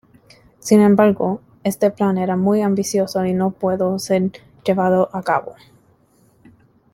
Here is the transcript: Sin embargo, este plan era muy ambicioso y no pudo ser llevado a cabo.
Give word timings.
Sin 0.57 0.81
embargo, 0.81 1.41
este 1.63 1.91
plan 1.91 2.17
era 2.17 2.35
muy 2.35 2.63
ambicioso 2.63 3.23
y 3.23 3.33
no 3.33 3.51
pudo 3.51 3.99
ser 3.99 4.31
llevado 4.65 5.11
a 5.13 5.21
cabo. 5.21 5.53